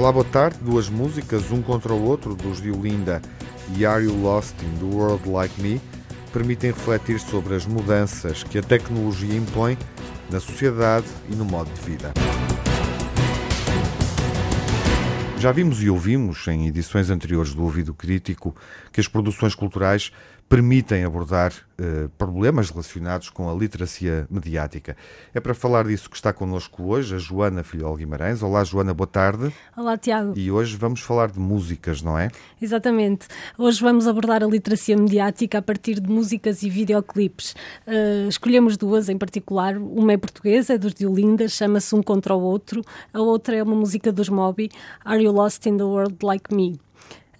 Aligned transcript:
Olá, 0.00 0.10
boa 0.10 0.24
tarde. 0.24 0.56
Duas 0.62 0.88
músicas, 0.88 1.52
um 1.52 1.60
contra 1.60 1.92
o 1.92 2.02
outro, 2.02 2.34
dos 2.34 2.62
Diolinda 2.62 3.20
e 3.76 3.84
Are 3.84 4.02
You 4.02 4.18
Lost 4.18 4.54
in 4.62 4.78
the 4.78 4.96
World 4.96 5.28
Like 5.28 5.60
Me, 5.60 5.78
permitem 6.32 6.70
refletir 6.70 7.20
sobre 7.20 7.54
as 7.54 7.66
mudanças 7.66 8.42
que 8.42 8.56
a 8.56 8.62
tecnologia 8.62 9.36
impõe 9.36 9.76
na 10.30 10.40
sociedade 10.40 11.04
e 11.28 11.34
no 11.36 11.44
modo 11.44 11.70
de 11.74 11.82
vida. 11.82 12.14
Já 15.36 15.52
vimos 15.52 15.82
e 15.82 15.90
ouvimos 15.90 16.48
em 16.48 16.66
edições 16.66 17.10
anteriores 17.10 17.52
do 17.52 17.62
Ouvido 17.62 17.92
Crítico 17.92 18.56
que 18.90 19.02
as 19.02 19.06
produções 19.06 19.54
culturais 19.54 20.12
permitem 20.50 21.04
abordar 21.04 21.52
uh, 21.52 22.08
problemas 22.18 22.70
relacionados 22.70 23.30
com 23.30 23.48
a 23.48 23.54
literacia 23.54 24.26
mediática. 24.28 24.96
É 25.32 25.38
para 25.38 25.54
falar 25.54 25.86
disso 25.86 26.10
que 26.10 26.16
está 26.16 26.32
connosco 26.32 26.82
hoje 26.82 27.14
a 27.14 27.18
Joana 27.18 27.62
Filhol 27.62 27.94
Guimarães. 27.94 28.42
Olá, 28.42 28.64
Joana, 28.64 28.92
boa 28.92 29.06
tarde. 29.06 29.54
Olá, 29.76 29.96
Tiago. 29.96 30.36
E 30.36 30.50
hoje 30.50 30.76
vamos 30.76 31.02
falar 31.02 31.30
de 31.30 31.38
músicas, 31.38 32.02
não 32.02 32.18
é? 32.18 32.32
Exatamente. 32.60 33.28
Hoje 33.56 33.80
vamos 33.80 34.08
abordar 34.08 34.42
a 34.42 34.46
literacia 34.48 34.96
mediática 34.96 35.58
a 35.58 35.62
partir 35.62 36.00
de 36.00 36.10
músicas 36.10 36.64
e 36.64 36.68
videoclipes. 36.68 37.54
Uh, 37.86 38.28
escolhemos 38.28 38.76
duas 38.76 39.08
em 39.08 39.16
particular. 39.16 39.78
Uma 39.78 40.14
é 40.14 40.16
portuguesa, 40.16 40.74
é 40.74 40.78
dos 40.78 40.94
Diolinda, 40.94 41.46
chama-se 41.46 41.94
Um 41.94 42.02
Contra 42.02 42.34
o 42.34 42.42
Outro. 42.42 42.82
A 43.14 43.20
outra 43.20 43.54
é 43.54 43.62
uma 43.62 43.76
música 43.76 44.10
dos 44.10 44.28
Moby, 44.28 44.68
Are 45.04 45.22
You 45.22 45.30
Lost 45.30 45.64
in 45.66 45.76
the 45.76 45.84
World 45.84 46.16
Like 46.24 46.52
Me? 46.52 46.89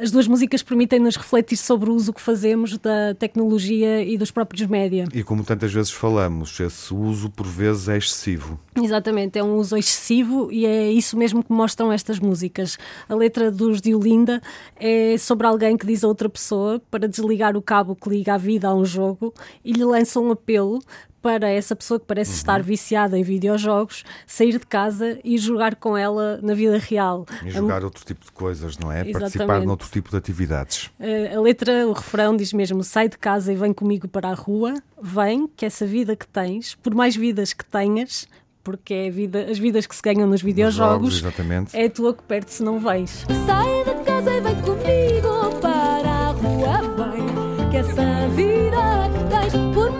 As 0.00 0.10
duas 0.10 0.26
músicas 0.26 0.62
permitem-nos 0.62 1.14
refletir 1.14 1.58
sobre 1.58 1.90
o 1.90 1.94
uso 1.94 2.10
que 2.10 2.22
fazemos 2.22 2.78
da 2.78 3.14
tecnologia 3.18 4.02
e 4.02 4.16
dos 4.16 4.30
próprios 4.30 4.66
média. 4.66 5.06
E 5.12 5.22
como 5.22 5.44
tantas 5.44 5.74
vezes 5.74 5.90
falamos, 5.90 6.58
esse 6.58 6.94
uso 6.94 7.28
por 7.28 7.46
vezes 7.46 7.86
é 7.86 7.98
excessivo. 7.98 8.58
Exatamente, 8.74 9.38
é 9.38 9.44
um 9.44 9.56
uso 9.56 9.76
excessivo 9.76 10.50
e 10.50 10.64
é 10.64 10.90
isso 10.90 11.18
mesmo 11.18 11.44
que 11.44 11.52
mostram 11.52 11.92
estas 11.92 12.18
músicas. 12.18 12.78
A 13.10 13.14
letra 13.14 13.50
dos 13.50 13.82
Diolinda 13.82 14.40
é 14.76 15.18
sobre 15.18 15.46
alguém 15.46 15.76
que 15.76 15.84
diz 15.84 16.02
a 16.02 16.08
outra 16.08 16.30
pessoa 16.30 16.80
para 16.90 17.06
desligar 17.06 17.54
o 17.54 17.60
cabo 17.60 17.94
que 17.94 18.08
liga 18.08 18.32
a 18.32 18.38
vida 18.38 18.68
a 18.68 18.74
um 18.74 18.86
jogo 18.86 19.34
e 19.62 19.70
lhe 19.70 19.84
lança 19.84 20.18
um 20.18 20.30
apelo 20.30 20.80
para 21.22 21.48
essa 21.48 21.76
pessoa 21.76 22.00
que 22.00 22.06
parece 22.06 22.30
uhum. 22.30 22.36
estar 22.36 22.62
viciada 22.62 23.18
em 23.18 23.22
videojogos 23.22 24.04
sair 24.26 24.52
de 24.52 24.66
casa 24.66 25.18
e 25.24 25.36
jogar 25.38 25.76
com 25.76 25.96
ela 25.96 26.38
na 26.42 26.54
vida 26.54 26.78
real. 26.78 27.26
E 27.44 27.50
jogar 27.50 27.84
outro 27.84 28.04
tipo 28.04 28.24
de 28.24 28.32
coisas, 28.32 28.78
não 28.78 28.90
é? 28.90 29.00
Exatamente. 29.00 29.20
Participar 29.20 29.60
noutro 29.60 29.88
tipo 29.88 30.10
de 30.10 30.16
atividades. 30.16 30.90
Eh, 30.98 31.34
a 31.34 31.40
letra, 31.40 31.86
o 31.86 31.92
refrão 31.92 32.36
diz 32.36 32.52
mesmo: 32.52 32.82
sai 32.82 33.08
de 33.08 33.18
casa 33.18 33.52
e 33.52 33.56
vem 33.56 33.72
comigo 33.72 34.08
para 34.08 34.28
a 34.28 34.34
rua, 34.34 34.74
vem, 35.00 35.46
que 35.56 35.66
essa 35.66 35.86
vida 35.86 36.16
que 36.16 36.26
tens, 36.26 36.74
por 36.74 36.94
mais 36.94 37.16
vidas 37.16 37.52
que 37.52 37.64
tenhas, 37.64 38.26
porque 38.62 38.94
é 38.94 39.10
vida, 39.10 39.46
as 39.50 39.58
vidas 39.58 39.86
que 39.86 39.94
se 39.94 40.02
ganham 40.02 40.28
nos 40.28 40.42
videojogos, 40.42 41.22
nos 41.22 41.34
jogos, 41.34 41.74
é 41.74 41.84
a 41.84 41.90
tua 41.90 42.14
que 42.14 42.22
perde 42.22 42.52
se 42.52 42.62
não 42.62 42.78
vens. 42.78 43.26
Sai 43.46 43.84
de 43.84 44.04
casa 44.04 44.30
e 44.32 44.40
vem 44.40 44.54
comigo 44.56 45.60
para 45.60 46.10
a 46.10 46.30
rua, 46.32 46.80
vem, 46.96 47.70
que 47.70 47.76
essa 47.76 48.28
vida 48.28 49.10
que 49.12 49.50
tens, 49.50 49.74
por 49.74 49.99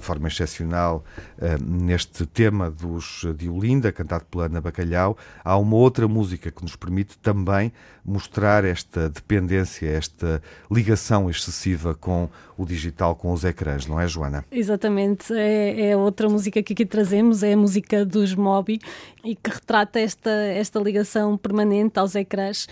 de 0.00 0.06
forma 0.06 0.26
excepcional 0.28 1.04
uh, 1.38 1.62
neste 1.62 2.26
tema 2.26 2.70
dos, 2.70 3.24
de 3.36 3.48
Olinda, 3.48 3.92
cantado 3.92 4.24
pela 4.24 4.46
Ana 4.46 4.60
Bacalhau. 4.60 5.16
Há 5.44 5.56
uma 5.56 5.76
outra 5.76 6.08
música 6.08 6.50
que 6.50 6.62
nos 6.62 6.74
permite 6.74 7.16
também 7.18 7.72
mostrar 8.04 8.64
esta 8.64 9.08
dependência, 9.08 9.86
esta 9.86 10.42
ligação 10.70 11.30
excessiva 11.30 11.94
com 11.94 12.28
o 12.56 12.64
digital, 12.66 13.14
com 13.14 13.32
os 13.32 13.44
ecrãs, 13.44 13.86
não 13.86 14.00
é, 14.00 14.08
Joana? 14.08 14.44
Exatamente. 14.50 15.32
É, 15.32 15.90
é 15.90 15.96
outra 15.96 16.28
música 16.28 16.62
que 16.62 16.72
aqui 16.72 16.84
trazemos, 16.84 17.42
é 17.42 17.52
a 17.52 17.56
música 17.56 18.04
dos 18.04 18.34
Moby 18.34 18.80
e 19.24 19.34
que 19.34 19.50
retrata 19.50 20.00
esta, 20.00 20.30
esta 20.30 20.78
ligação 20.80 21.36
permanente 21.36 21.98
aos 21.98 22.14
ecrãs. 22.14 22.66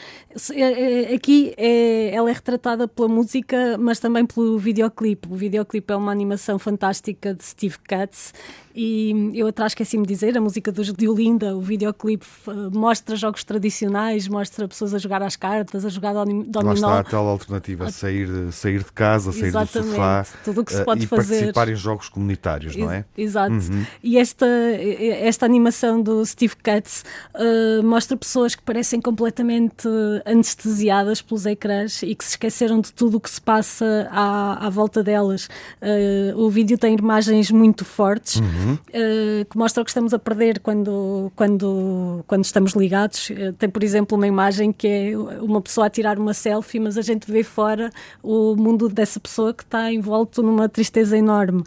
É, 0.53 1.12
é, 1.12 1.14
aqui 1.14 1.54
é, 1.56 2.14
ela 2.14 2.31
é 2.31 2.32
retratada 2.32 2.88
pela 2.88 3.09
música, 3.09 3.76
mas 3.78 3.98
também 4.00 4.25
pelo 4.25 4.58
videoclipe. 4.58 5.28
O 5.31 5.37
videoclipe 5.37 5.92
é 5.92 5.97
uma 5.97 6.12
animação 6.12 6.58
fantástica 6.58 7.34
de 7.34 7.44
Steve 7.44 7.78
Katz 7.81 8.32
e 8.81 9.32
eu 9.34 9.48
atrás 9.48 9.72
esqueci-me 9.72 10.06
de 10.06 10.14
dizer, 10.14 10.38
a 10.38 10.41
música 10.41 10.70
do 10.70 10.84
Diolinda, 10.92 11.56
o 11.56 11.60
videoclipe 11.60 12.25
mostra 12.72 13.16
jogos 13.16 13.42
tradicionais, 13.42 14.28
mostra 14.28 14.69
pessoas 14.69 14.94
a 14.94 14.98
jogar 14.98 15.20
às 15.20 15.34
cartas, 15.34 15.84
a 15.84 15.88
jogar 15.88 16.12
dominó. 16.12 16.62
Lá 16.62 16.75
está 16.75 16.98
a 17.00 17.03
tal 17.03 17.26
alternativa, 17.26 17.91
sair, 17.91 18.28
sair 18.53 18.84
de 18.84 18.92
casa, 18.92 19.32
sair 19.32 19.47
Exatamente, 19.47 19.91
do 19.91 19.97
sofá 19.97 20.26
tudo 20.44 20.60
o 20.60 20.64
que 20.64 20.72
se 20.72 20.84
pode 20.84 21.00
uh, 21.00 21.03
e 21.03 21.06
fazer. 21.08 21.34
participar 21.34 21.69
em 21.69 21.75
jogos 21.75 22.08
comunitários, 22.08 22.76
não 22.76 22.92
é? 22.92 23.04
Exato. 23.16 23.53
Uhum. 23.53 23.84
E 24.00 24.16
esta, 24.16 24.47
esta 24.47 25.44
animação 25.44 26.00
do 26.00 26.20
Steve 26.38 26.54
Katz 26.62 27.04
uh, 27.34 27.82
mostra 27.82 28.16
pessoas 28.16 28.54
que 28.54 28.62
parecem 28.62 29.00
completamente 29.00 29.88
anestesiadas 30.25 31.21
pelos 31.21 31.44
ecrãs 31.47 32.03
e 32.03 32.15
que 32.15 32.25
se 32.25 32.31
esqueceram 32.31 32.81
de 32.81 32.93
tudo 32.93 33.16
o 33.16 33.21
que 33.21 33.28
se 33.28 33.41
passa 33.41 34.09
à, 34.12 34.66
à 34.66 34.71
volta 34.71 35.03
delas. 35.03 35.49
Uh, 35.82 36.38
o 36.38 36.49
vídeo 36.49 36.78
tem 36.78 36.94
imagens 36.94 37.50
muito 37.50 37.84
fortes. 37.84 38.37
Uhum 38.37 38.78
uh, 38.88 39.44
que 39.44 39.56
mostra 39.56 39.82
o 39.82 39.84
que 39.84 39.91
estamos 39.91 40.12
a 40.12 40.19
perder 40.19 40.60
quando, 40.60 41.32
quando, 41.34 42.25
quando 42.26 42.44
estamos 42.44 42.72
ligados. 42.72 43.31
Tem, 43.59 43.69
por 43.69 43.82
exemplo, 43.82 44.16
uma 44.16 44.26
imagem 44.26 44.72
que 44.72 44.87
é 44.87 45.19
uma 45.41 45.60
pessoa 45.60 45.87
a 45.87 45.91
tirar 45.91 46.19
uma 46.19 46.34
selfie, 46.34 46.81
mas 46.81 46.99
a 46.99 47.03
gente 47.03 47.31
vê 47.31 47.43
fora 47.43 47.91
o 48.22 48.55
mundo 48.56 48.88
dessa 48.88 49.20
pessoa 49.20 49.53
que 49.55 49.62
está 49.62 49.93
envolto 49.93 50.43
numa 50.43 50.69
tristeza 50.69 51.16
enorme. 51.16 51.62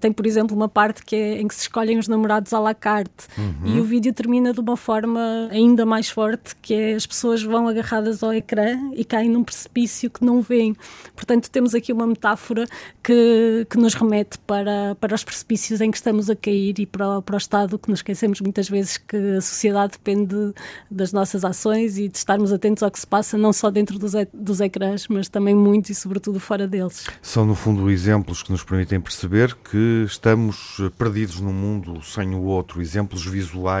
Tem, 0.00 0.12
por 0.12 0.26
exemplo, 0.26 0.56
uma 0.56 0.68
parte 0.68 1.04
que 1.04 1.16
é 1.16 1.40
em 1.40 1.48
que 1.48 1.54
se 1.54 1.62
escolhem 1.62 1.98
os 1.98 2.08
namorados 2.08 2.52
à 2.52 2.58
la 2.58 2.74
carte 2.74 3.26
uhum. 3.36 3.76
e 3.76 3.80
o 3.80 3.84
vídeo 3.88 4.12
termina 4.12 4.52
de 4.52 4.60
uma 4.60 4.76
forma 4.76 5.48
ainda 5.50 5.84
mais 5.84 6.08
forte, 6.08 6.54
que 6.62 6.74
é 6.74 6.94
as 6.94 7.06
pessoas 7.06 7.42
vão 7.42 7.66
agarradas 7.66 8.22
ao 8.22 8.32
ecrã 8.32 8.78
e 8.94 9.04
caem 9.04 9.30
num 9.30 9.42
precipício 9.42 10.10
que 10.10 10.24
não 10.24 10.40
veem. 10.40 10.76
Portanto, 11.16 11.50
temos 11.50 11.74
aqui 11.74 11.92
uma 11.92 12.06
metáfora 12.06 12.66
que, 13.02 13.66
que 13.68 13.78
nos 13.78 13.94
remete 13.94 14.38
para, 14.40 14.94
para 14.96 15.14
os 15.14 15.24
precipícios 15.24 15.80
em 15.80 15.90
que 15.90 15.96
estamos 15.96 16.28
a 16.28 16.36
cair 16.36 16.78
e 16.78 16.86
para, 16.86 17.22
para 17.22 17.34
o 17.34 17.38
Estado, 17.38 17.78
que 17.78 17.88
nos 17.88 18.00
esquecemos 18.00 18.40
muitas 18.40 18.68
vezes 18.68 18.98
que 18.98 19.16
a 19.16 19.40
sociedade 19.40 19.92
depende 19.92 20.52
das 20.90 21.12
nossas 21.12 21.44
ações 21.44 21.98
e 21.98 22.08
de 22.08 22.16
estarmos 22.16 22.52
atentos 22.52 22.82
ao 22.82 22.90
que 22.90 23.00
se 23.00 23.06
passa, 23.06 23.38
não 23.38 23.52
só 23.52 23.70
dentro 23.70 23.98
dos, 23.98 24.12
dos 24.32 24.60
ecrãs, 24.60 25.08
mas 25.08 25.28
também 25.28 25.54
muito 25.54 25.90
e 25.90 25.94
sobretudo 25.94 26.38
fora 26.38 26.68
deles. 26.68 27.06
São, 27.22 27.46
no 27.46 27.54
fundo, 27.54 27.90
exemplos 27.90 28.42
que 28.42 28.52
nos 28.52 28.62
permitem 28.62 29.00
perceber 29.00 29.54
que 29.54 30.04
estamos 30.06 30.78
perdidos 30.98 31.40
num 31.40 31.52
mundo 31.52 32.02
sem 32.02 32.34
o 32.34 32.42
outro, 32.42 32.82
exemplos 32.82 33.24
visuais 33.24 33.77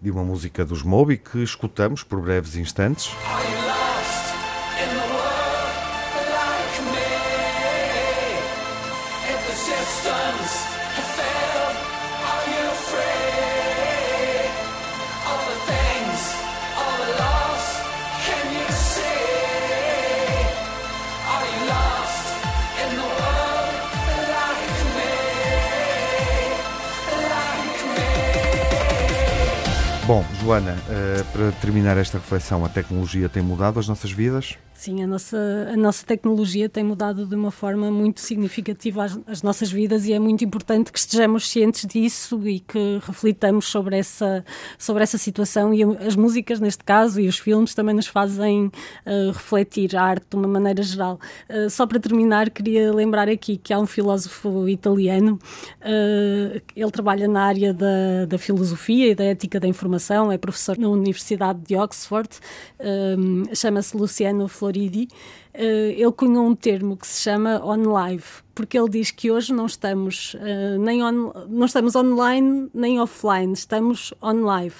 de 0.00 0.10
uma 0.10 0.22
música 0.22 0.64
dos 0.64 0.82
Moby 0.82 1.18
que 1.18 1.42
escutamos 1.42 2.02
por 2.02 2.20
breves 2.20 2.56
instantes. 2.56 3.10
Bom, 30.10 30.24
Joana, 30.42 30.72
uh, 30.72 31.24
para 31.26 31.52
terminar 31.60 31.96
esta 31.96 32.18
reflexão, 32.18 32.64
a 32.64 32.68
tecnologia 32.68 33.28
tem 33.28 33.44
mudado 33.44 33.78
as 33.78 33.86
nossas 33.86 34.10
vidas? 34.10 34.58
Sim, 34.80 35.02
a 35.02 35.06
nossa, 35.06 35.36
a 35.70 35.76
nossa 35.76 36.06
tecnologia 36.06 36.66
tem 36.66 36.82
mudado 36.82 37.26
de 37.26 37.34
uma 37.34 37.50
forma 37.50 37.90
muito 37.90 38.18
significativa 38.18 39.04
as, 39.04 39.20
as, 39.26 39.42
nossas 39.42 39.70
vidas 39.70 40.06
e 40.06 40.14
é 40.14 40.18
muito 40.18 40.42
importante 40.42 40.90
que 40.90 40.98
estejamos 40.98 41.50
cientes 41.50 41.84
disso 41.84 42.48
e 42.48 42.60
que 42.60 42.98
reflitamos 43.06 43.66
sobre 43.66 43.98
essa, 43.98 44.42
sobre 44.78 45.02
essa 45.02 45.18
situação. 45.18 45.74
E 45.74 45.82
as 45.82 46.16
músicas, 46.16 46.60
neste 46.60 46.82
caso, 46.82 47.20
e 47.20 47.28
os 47.28 47.38
filmes 47.38 47.74
também 47.74 47.94
nos 47.94 48.06
fazem 48.06 48.68
uh, 49.04 49.32
refletir 49.32 49.94
a 49.94 50.02
arte 50.02 50.28
de 50.30 50.36
uma 50.36 50.48
maneira 50.48 50.82
geral. 50.82 51.20
Uh, 51.50 51.68
só 51.68 51.86
para 51.86 52.00
terminar, 52.00 52.48
queria 52.48 52.90
lembrar 52.90 53.28
aqui 53.28 53.58
que 53.58 53.74
há 53.74 53.78
um 53.78 53.86
filósofo 53.86 54.66
italiano, 54.66 55.38
uh, 55.82 56.62
ele 56.74 56.90
trabalha 56.90 57.28
na 57.28 57.44
área 57.44 57.74
da, 57.74 58.24
da 58.26 58.38
filosofia 58.38 59.10
e 59.10 59.14
da 59.14 59.24
ética 59.24 59.60
da 59.60 59.68
informação, 59.68 60.32
é 60.32 60.38
professor 60.38 60.78
na 60.78 60.88
Universidade 60.88 61.60
de 61.66 61.76
Oxford, 61.76 62.30
chama-se 63.54 63.94
Luciano 63.94 64.48
Floridi 64.70 65.08
ele 65.52 66.12
cunhou 66.12 66.46
um 66.46 66.54
termo 66.54 66.96
que 66.96 67.06
se 67.06 67.22
chama 67.22 67.60
on 67.64 67.82
live, 67.90 68.24
porque 68.54 68.78
ele 68.78 68.88
diz 68.88 69.10
que 69.10 69.30
hoje 69.32 69.52
não 69.52 69.66
estamos 69.66 70.34
uh, 70.34 70.78
nem 70.78 71.02
on, 71.02 71.32
não 71.48 71.66
estamos 71.66 71.96
online 71.96 72.70
nem 72.72 73.00
offline, 73.00 73.52
estamos 73.52 74.14
on 74.22 74.44
live, 74.44 74.76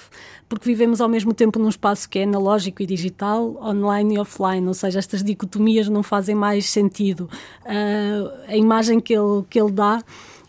porque 0.47 0.65
vivemos 0.65 1.01
ao 1.01 1.09
mesmo 1.09 1.33
tempo 1.33 1.59
num 1.59 1.67
espaço 1.67 2.09
que 2.09 2.19
é 2.19 2.23
analógico 2.23 2.81
e 2.81 2.85
digital, 2.85 3.57
online 3.61 4.15
e 4.15 4.19
offline, 4.19 4.65
ou 4.65 4.73
seja, 4.73 4.99
estas 4.99 5.21
dicotomias 5.23 5.89
não 5.89 6.03
fazem 6.03 6.35
mais 6.35 6.69
sentido. 6.69 7.29
Uh, 7.65 8.31
a 8.47 8.55
imagem 8.55 8.99
que 9.01 9.13
ele, 9.13 9.43
que 9.49 9.59
ele 9.59 9.71
dá 9.71 10.01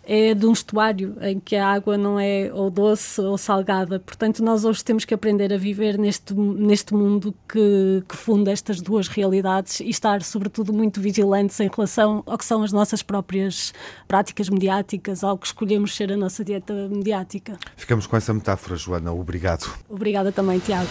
é 0.05 0.35
de 0.35 0.47
um 0.47 0.53
estuário 0.53 1.17
em 1.21 1.39
que 1.39 1.57
a 1.57 1.69
água 1.69 1.97
não 1.97 2.19
é 2.19 2.51
ou 2.53 2.71
doce 2.71 3.21
ou 3.21 3.39
salgada. 3.39 4.01
Portanto, 4.01 4.43
nós 4.43 4.65
hoje 4.65 4.85
temos 4.85 5.05
que 5.05 5.15
aprender 5.15 5.53
a 5.53 5.57
viver 5.57 5.99
neste, 5.99 6.35
neste 6.35 6.93
mundo 6.95 7.35
que, 7.49 8.03
que 8.09 8.17
funda 8.17 8.51
estas 8.51 8.81
duas 8.81 9.09
realidades 9.09 9.81
e 9.81 9.89
estar, 9.89 10.23
sobretudo, 10.23 10.73
muito 10.73 11.01
vigilantes 11.01 11.59
em 11.61 11.69
relação 11.69 12.23
ao 12.27 12.37
que 12.37 12.45
são 12.45 12.63
as 12.63 12.73
nossas 12.73 13.03
próprias 13.03 13.73
práticas 14.09 14.49
mediáticas, 14.49 15.23
ao 15.23 15.39
que 15.39 15.47
escolhemos 15.47 15.95
ser 15.95 16.13
a 16.13 16.17
nossa 16.17 16.45
dieta 16.45 16.73
mediática. 16.89 17.59
Ficamos 17.77 18.07
com 18.07 18.17
essa 18.17 18.35
metáfora, 18.35 18.77
Joana. 18.77 19.13
Obrigado. 19.13 19.71
Obrigada 19.89 20.33
também, 20.33 20.59
Tiago. 20.59 20.89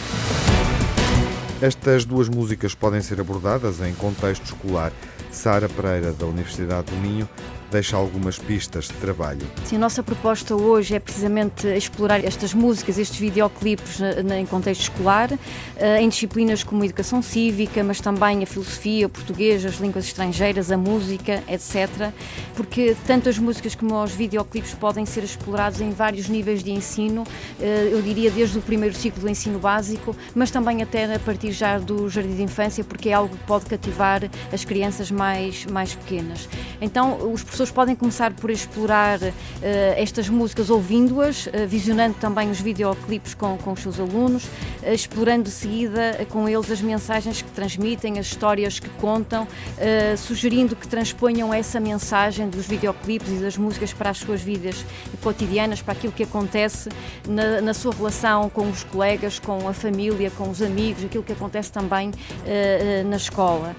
Estas 1.61 2.05
duas 2.05 2.27
músicas 2.27 2.73
podem 2.73 3.01
ser 3.01 3.19
abordadas 3.19 3.81
em 3.81 3.93
contexto 3.93 4.45
escolar. 4.45 4.91
Sara 5.29 5.69
Pereira, 5.69 6.11
da 6.11 6.25
Universidade 6.25 6.91
do 6.91 6.97
Minho, 6.97 7.29
deixa 7.71 7.95
algumas 7.95 8.38
pistas 8.38 8.88
de 8.89 8.94
trabalho. 8.95 9.47
Sim, 9.63 9.77
a 9.77 9.79
nossa 9.79 10.03
proposta 10.03 10.56
hoje 10.56 10.94
é 10.94 11.00
precisamente 11.00 11.68
explorar 11.68 12.23
estas 12.23 12.53
músicas, 12.53 12.97
estes 12.97 13.18
videoclipes 13.18 14.00
em 14.38 14.45
contexto 14.45 14.81
escolar, 14.81 15.29
eh, 15.77 16.01
em 16.01 16.09
disciplinas 16.09 16.63
como 16.63 16.83
a 16.83 16.85
educação 16.85 17.21
cívica, 17.21 17.81
mas 17.83 18.01
também 18.01 18.44
a 18.44 18.45
filosofia, 18.45 19.07
o 19.07 19.09
português, 19.09 19.65
as 19.65 19.75
línguas 19.75 20.06
estrangeiras, 20.06 20.69
a 20.69 20.77
música, 20.77 21.41
etc. 21.47 22.12
Porque 22.56 22.95
tanto 23.07 23.29
as 23.29 23.38
músicas 23.38 23.73
como 23.73 24.03
os 24.03 24.12
videoclipes 24.12 24.73
podem 24.73 25.06
ser 25.06 25.23
explorados 25.23 25.79
em 25.79 25.91
vários 25.91 26.27
níveis 26.27 26.62
de 26.62 26.71
ensino, 26.71 27.23
eh, 27.59 27.89
eu 27.91 28.01
diria 28.01 28.29
desde 28.29 28.57
o 28.57 28.62
primeiro 28.62 28.94
ciclo 28.94 29.21
do 29.21 29.29
ensino 29.29 29.59
básico, 29.59 30.13
mas 30.35 30.51
também 30.51 30.83
até 30.83 31.15
a 31.15 31.19
partir 31.19 31.53
já 31.53 31.77
do 31.79 32.09
jardim 32.09 32.35
de 32.35 32.44
infância, 32.44 32.83
porque 32.83 33.09
é 33.09 33.13
algo 33.13 33.35
que 33.35 33.44
pode 33.45 33.65
cativar 33.65 34.29
as 34.51 34.65
crianças 34.65 35.09
mais, 35.09 35.65
mais 35.68 35.95
pequenas. 35.95 36.50
Então, 36.81 37.31
os 37.31 37.41
professores 37.41 37.60
pessoas 37.61 37.71
podem 37.71 37.95
começar 37.95 38.33
por 38.33 38.49
explorar 38.49 39.19
uh, 39.21 39.31
estas 39.95 40.27
músicas 40.27 40.71
ouvindo-as, 40.71 41.45
uh, 41.45 41.67
visionando 41.67 42.15
também 42.19 42.49
os 42.49 42.59
videoclipes 42.59 43.35
com, 43.35 43.55
com 43.57 43.73
os 43.73 43.81
seus 43.81 43.99
alunos, 43.99 44.45
uh, 44.45 44.91
explorando 44.91 45.43
de 45.43 45.51
seguida 45.51 46.25
com 46.29 46.49
eles 46.49 46.71
as 46.71 46.81
mensagens 46.81 47.43
que 47.43 47.51
transmitem, 47.51 48.17
as 48.17 48.25
histórias 48.27 48.79
que 48.79 48.89
contam, 49.01 49.47
sugerindo 50.17 50.75
que 50.75 50.87
transponham 50.87 51.53
essa 51.53 51.79
mensagem 51.79 52.49
dos 52.49 52.65
videoclipes 52.65 53.29
e 53.29 53.35
das 53.35 53.57
músicas 53.57 53.93
para 53.93 54.09
as 54.09 54.17
suas 54.17 54.41
vidas 54.41 54.85
cotidianas, 55.21 55.81
para 55.81 55.93
aquilo 55.93 56.13
que 56.13 56.23
acontece 56.23 56.89
na, 57.27 57.61
na 57.61 57.73
sua 57.73 57.93
relação 57.93 58.49
com 58.49 58.69
os 58.69 58.83
colegas, 58.83 59.39
com 59.39 59.67
a 59.67 59.73
família, 59.73 60.31
com 60.31 60.49
os 60.49 60.61
amigos, 60.61 61.03
aquilo 61.03 61.23
que 61.23 61.33
acontece 61.33 61.71
também 61.71 62.11
na 63.05 63.17
escola. 63.17 63.75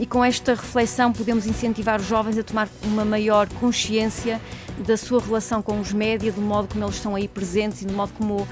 e 0.00 0.06
com 0.06 0.24
esta 0.24 0.54
reflexão 0.54 1.12
podemos 1.12 1.46
incentivar 1.46 2.00
os 2.00 2.06
jovens 2.06 2.38
a 2.38 2.42
tomar 2.42 2.68
uma 2.84 3.04
maior 3.04 3.48
consciência 3.60 4.40
da 4.78 4.96
sua 4.96 5.20
relação 5.20 5.62
com 5.62 5.78
os 5.80 5.92
média, 5.92 6.32
do 6.32 6.40
modo 6.40 6.68
como 6.68 6.84
eles 6.84 6.96
estão 6.96 7.14
aí 7.14 7.28
presentes 7.28 7.82
e 7.82 7.86
do 7.86 7.92
modo 7.92 8.12
como 8.16 8.42
uh, 8.42 8.46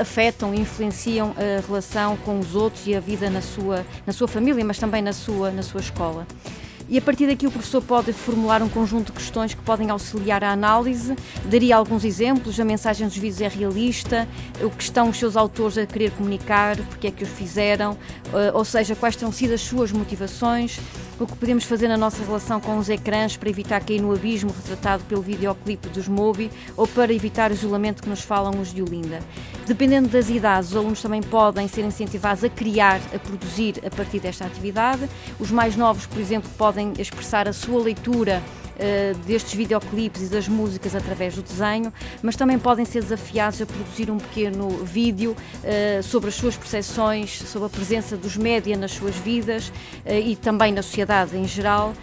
afetam 0.00 0.54
e 0.54 0.60
influenciam 0.60 1.34
a 1.36 1.66
relação 1.66 2.16
com 2.18 2.38
os 2.38 2.54
outros 2.54 2.86
e 2.86 2.94
a 2.94 3.00
vida 3.00 3.30
na 3.30 3.40
sua, 3.40 3.84
na 4.06 4.12
sua 4.12 4.28
família, 4.28 4.64
mas 4.64 4.78
também 4.78 5.02
na 5.02 5.12
sua, 5.12 5.50
na 5.50 5.62
sua 5.62 5.80
escola. 5.80 6.26
E 6.88 6.98
a 6.98 7.00
partir 7.00 7.26
daqui 7.26 7.46
o 7.46 7.50
professor 7.50 7.80
pode 7.80 8.12
formular 8.12 8.62
um 8.62 8.68
conjunto 8.68 9.06
de 9.06 9.12
questões 9.12 9.54
que 9.54 9.62
podem 9.62 9.88
auxiliar 9.88 10.44
a 10.44 10.52
análise. 10.52 11.16
Daria 11.46 11.76
alguns 11.76 12.04
exemplos, 12.04 12.60
a 12.60 12.66
mensagem 12.66 13.06
dos 13.06 13.16
vídeos 13.16 13.40
é 13.40 13.48
realista, 13.48 14.28
o 14.60 14.68
que 14.68 14.82
estão 14.82 15.08
os 15.08 15.16
seus 15.16 15.34
autores 15.34 15.78
a 15.78 15.86
querer 15.86 16.10
comunicar, 16.10 16.76
porque 16.76 17.06
é 17.06 17.10
que 17.10 17.24
os 17.24 17.30
fizeram, 17.30 17.96
eh, 18.34 18.52
ou 18.52 18.62
seja, 18.62 18.94
quais 18.94 19.16
terão 19.16 19.32
sido 19.32 19.54
as 19.54 19.62
suas 19.62 19.90
motivações, 19.90 20.78
o 21.22 21.26
que 21.26 21.36
podemos 21.36 21.64
fazer 21.64 21.88
na 21.88 21.96
nossa 21.96 22.24
relação 22.24 22.60
com 22.60 22.78
os 22.78 22.88
ecrãs 22.88 23.36
para 23.36 23.48
evitar 23.48 23.84
cair 23.84 24.00
no 24.00 24.12
abismo 24.12 24.50
retratado 24.50 25.04
pelo 25.04 25.22
videoclipe 25.22 25.88
dos 25.88 26.08
Moby 26.08 26.50
ou 26.76 26.86
para 26.86 27.12
evitar 27.12 27.50
o 27.50 27.54
isolamento 27.54 28.02
que 28.02 28.08
nos 28.08 28.22
falam 28.22 28.60
os 28.60 28.72
de 28.72 28.82
Olinda. 28.82 29.20
Dependendo 29.66 30.08
das 30.08 30.28
idades, 30.28 30.70
os 30.70 30.76
alunos 30.76 31.00
também 31.00 31.22
podem 31.22 31.68
ser 31.68 31.84
incentivados 31.84 32.42
a 32.42 32.48
criar, 32.48 33.00
a 33.14 33.18
produzir 33.18 33.80
a 33.86 33.90
partir 33.90 34.18
desta 34.18 34.44
atividade. 34.44 35.08
Os 35.38 35.50
mais 35.50 35.76
novos, 35.76 36.06
por 36.06 36.20
exemplo, 36.20 36.50
podem 36.58 36.92
expressar 36.98 37.48
a 37.48 37.52
sua 37.52 37.80
leitura 37.80 38.42
uh, 38.76 39.18
destes 39.26 39.54
videoclipes 39.54 40.22
e 40.22 40.26
das 40.26 40.48
músicas 40.48 40.94
através 40.94 41.34
do 41.34 41.42
desenho, 41.42 41.92
mas 42.22 42.36
também 42.36 42.58
podem 42.58 42.84
ser 42.84 43.02
desafiados 43.02 43.60
a 43.60 43.66
produzir 43.66 44.10
um 44.10 44.18
pequeno 44.18 44.68
vídeo 44.84 45.36
uh, 45.36 46.02
sobre 46.02 46.28
as 46.28 46.34
suas 46.34 46.56
percepções, 46.56 47.38
sobre 47.38 47.66
a 47.66 47.70
presença 47.70 48.16
dos 48.16 48.36
média 48.36 48.76
nas 48.76 48.92
suas 48.92 49.16
vidas 49.16 49.68
uh, 49.68 50.12
e 50.12 50.36
também 50.36 50.72
na 50.72 50.82
sociedade 50.82 51.36
em 51.36 51.46
geral, 51.46 51.94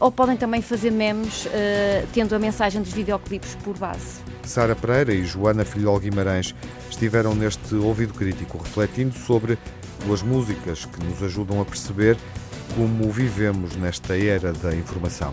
ou 0.00 0.12
podem 0.12 0.36
também 0.36 0.62
fazer 0.62 0.90
memes 0.90 1.46
tendo 2.12 2.34
a 2.34 2.38
mensagem 2.38 2.80
dos 2.80 2.92
videoclipes 2.92 3.56
por 3.64 3.76
base. 3.76 4.20
Sara 4.44 4.76
Pereira 4.76 5.12
e 5.12 5.24
Joana 5.24 5.64
Filhol 5.64 5.98
Guimarães 5.98 6.54
estiveram 6.88 7.34
neste 7.34 7.74
ouvido 7.74 8.14
crítico 8.14 8.58
refletindo 8.58 9.18
sobre 9.18 9.58
duas 10.04 10.22
músicas 10.22 10.84
que 10.84 11.04
nos 11.04 11.22
ajudam 11.22 11.60
a 11.60 11.64
perceber 11.64 12.16
como 12.76 13.10
vivemos 13.10 13.76
nesta 13.76 14.16
era 14.16 14.52
da 14.52 14.74
informação. 14.74 15.32